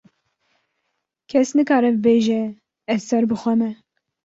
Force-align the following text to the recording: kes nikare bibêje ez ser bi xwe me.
kes 1.29 1.49
nikare 1.55 1.89
bibêje 1.95 2.41
ez 2.93 3.01
ser 3.07 3.23
bi 3.29 3.35
xwe 3.41 3.53
me. 3.59 3.69